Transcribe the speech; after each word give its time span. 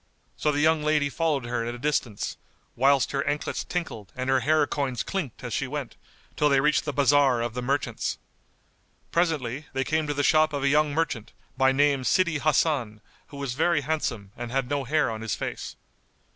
So 0.35 0.51
the 0.51 0.61
young 0.61 0.81
lady 0.83 1.09
followed 1.11 1.45
her 1.45 1.63
at 1.63 1.75
a 1.75 1.77
distance, 1.77 2.35
whilst 2.75 3.11
her 3.11 3.23
anklets 3.27 3.63
tinkled 3.63 4.11
and 4.15 4.31
her 4.31 4.39
hair 4.39 4.65
coins[FN#191] 4.65 5.05
clinked 5.05 5.43
as 5.43 5.53
she 5.53 5.67
went, 5.67 5.95
till 6.35 6.49
they 6.49 6.59
reached 6.59 6.85
the 6.85 6.91
bazar 6.91 7.39
of 7.39 7.53
the 7.53 7.61
merchants. 7.61 8.17
Presently, 9.11 9.67
they 9.73 9.83
came 9.83 10.07
to 10.07 10.15
the 10.15 10.23
shop 10.23 10.53
of 10.53 10.63
a 10.63 10.69
young 10.69 10.91
merchant, 10.91 11.33
by 11.55 11.71
name 11.71 12.01
Sídí 12.01 12.39
Hasan 12.41 13.01
who 13.27 13.37
was 13.37 13.53
very 13.53 13.83
handsome[FN#192] 13.83 14.31
and 14.37 14.51
had 14.51 14.67
no 14.71 14.85
hair 14.85 15.11
on 15.11 15.21
his 15.21 15.35
face. 15.35 15.75